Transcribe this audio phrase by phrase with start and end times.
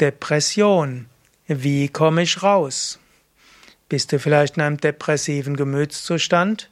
[0.00, 1.06] Depression.
[1.46, 2.98] Wie komme ich raus?
[3.88, 6.70] Bist du vielleicht in einem depressiven Gemütszustand?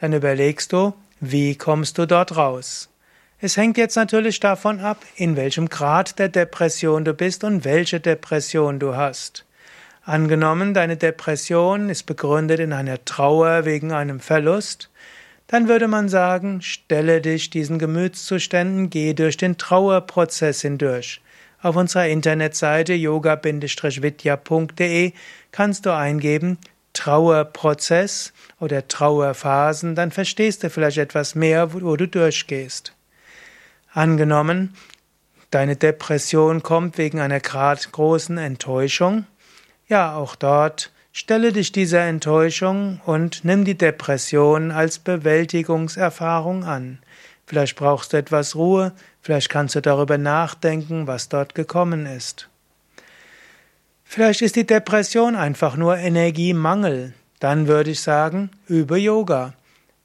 [0.00, 2.88] Dann überlegst du, wie kommst du dort raus?
[3.40, 8.00] Es hängt jetzt natürlich davon ab, in welchem Grad der Depression du bist und welche
[8.00, 9.44] Depression du hast.
[10.04, 14.88] Angenommen, deine Depression ist begründet in einer Trauer wegen einem Verlust,
[15.48, 21.21] dann würde man sagen, stelle dich diesen Gemütszuständen, geh durch den Trauerprozess hindurch.
[21.62, 25.12] Auf unserer Internetseite yoga-vidya.de
[25.52, 26.58] kannst du eingeben
[26.92, 32.94] Trauerprozess oder Trauerphasen, dann verstehst du vielleicht etwas mehr, wo du durchgehst.
[33.92, 34.74] Angenommen,
[35.50, 39.26] deine Depression kommt wegen einer großen Enttäuschung,
[39.88, 46.98] ja, auch dort stelle dich dieser Enttäuschung und nimm die Depression als Bewältigungserfahrung an.
[47.52, 52.48] Vielleicht brauchst du etwas Ruhe, vielleicht kannst du darüber nachdenken, was dort gekommen ist.
[54.04, 57.12] Vielleicht ist die Depression einfach nur Energiemangel.
[57.40, 59.52] Dann würde ich sagen, übe Yoga.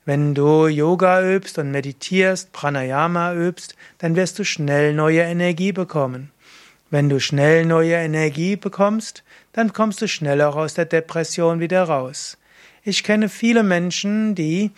[0.03, 6.31] Wenn du Yoga übst und meditierst, Pranayama übst, dann wirst du schnell neue Energie bekommen.
[6.89, 9.23] Wenn du schnell neue Energie bekommst,
[9.53, 12.37] dann kommst du schneller aus der Depression wieder raus.
[12.83, 14.71] Ich kenne viele Menschen, die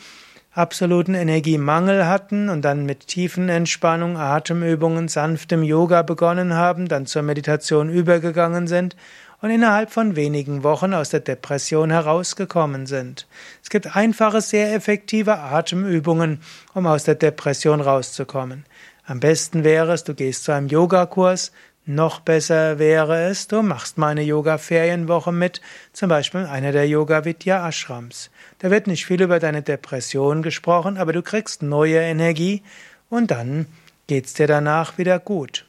[0.53, 7.21] absoluten Energiemangel hatten und dann mit tiefen Entspannung, Atemübungen, sanftem Yoga begonnen haben, dann zur
[7.21, 8.95] Meditation übergegangen sind
[9.41, 13.27] und innerhalb von wenigen Wochen aus der Depression herausgekommen sind.
[13.63, 16.41] Es gibt einfache, sehr effektive Atemübungen,
[16.73, 18.65] um aus der Depression rauszukommen.
[19.05, 21.51] Am besten wäre es, du gehst zu einem Yogakurs,
[21.85, 28.29] noch besser wäre es, du machst mal eine Yoga-Ferienwoche mit, zum Beispiel einer der Yoga-Vidya-Ashrams.
[28.59, 32.61] Da wird nicht viel über deine Depression gesprochen, aber du kriegst neue Energie
[33.09, 33.65] und dann
[34.07, 35.65] geht's dir danach wieder gut.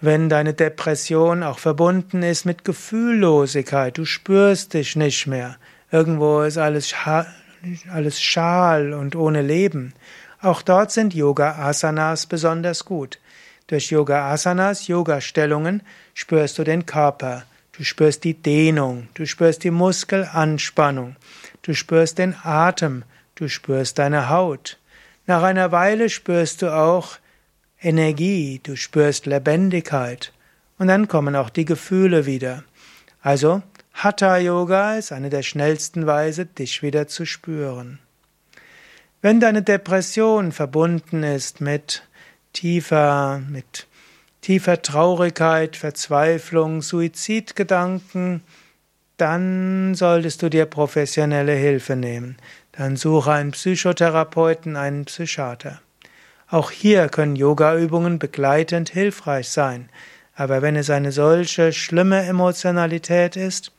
[0.00, 5.56] Wenn deine Depression auch verbunden ist mit Gefühllosigkeit, du spürst dich nicht mehr,
[5.90, 6.94] irgendwo ist alles,
[7.92, 9.94] alles schal und ohne Leben,
[10.40, 13.18] auch dort sind Yoga-Asanas besonders gut.
[13.68, 15.82] Durch Yoga-Asanas, Yoga-Stellungen
[16.14, 21.16] spürst du den Körper, du spürst die Dehnung, du spürst die Muskelanspannung,
[21.60, 24.78] du spürst den Atem, du spürst deine Haut.
[25.26, 27.18] Nach einer Weile spürst du auch
[27.80, 30.32] Energie, du spürst Lebendigkeit
[30.78, 32.64] und dann kommen auch die Gefühle wieder.
[33.20, 33.62] Also
[33.92, 37.98] Hatha Yoga ist eine der schnellsten Weise, dich wieder zu spüren.
[39.20, 42.04] Wenn deine Depression verbunden ist mit
[42.52, 43.86] tiefer, mit
[44.40, 48.42] tiefer Traurigkeit, Verzweiflung, Suizidgedanken,
[49.16, 52.36] dann solltest du dir professionelle Hilfe nehmen.
[52.72, 55.80] Dann suche einen Psychotherapeuten, einen Psychiater.
[56.48, 59.88] Auch hier können Yogaübungen begleitend hilfreich sein.
[60.34, 63.72] Aber wenn es eine solche schlimme Emotionalität ist,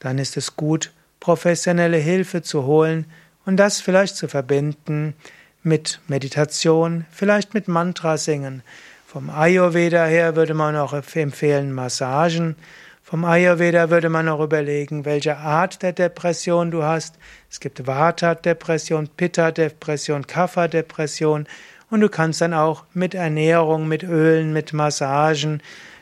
[0.00, 3.06] dann ist es gut, professionelle Hilfe zu holen
[3.46, 5.14] und das vielleicht zu verbinden
[5.62, 8.62] mit Meditation, vielleicht mit Mantra singen.
[9.06, 12.56] Vom Ayurveda her würde man auch empfehlen Massagen.
[13.02, 17.16] Vom Ayurveda würde man auch überlegen, welche Art der Depression du hast.
[17.50, 21.46] Es gibt Vata-Depression, Pitta-Depression, Kapha-Depression.
[21.90, 25.60] Und du kannst dann auch mit Ernährung, mit Ölen, mit Massagen,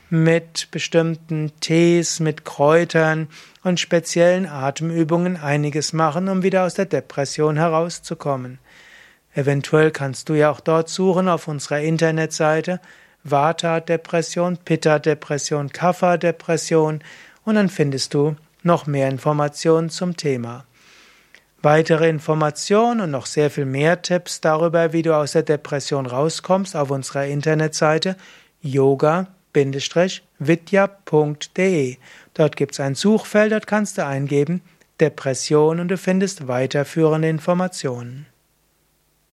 [0.09, 3.29] mit bestimmten Tees, mit Kräutern
[3.65, 8.61] und speziellen Atemübungen einiges machen, um wieder aus der Depression herauszukommen.
[9.35, 12.81] Eventuell kannst du ja auch dort suchen auf unserer Internetseite
[13.23, 17.01] Vata-Depression, Pitta-Depression, Kapha-Depression
[17.45, 20.65] und dann findest du noch mehr Informationen zum Thema.
[21.63, 26.75] Weitere Informationen und noch sehr viel mehr Tipps darüber, wie du aus der Depression rauskommst,
[26.75, 28.17] auf unserer Internetseite
[28.63, 29.27] yoga-vidya.de.
[32.33, 34.63] Dort gibt es ein Suchfeld, dort kannst du eingeben
[35.01, 38.25] Depression und du findest weiterführende Informationen.